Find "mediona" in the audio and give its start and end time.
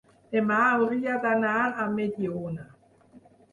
1.99-2.69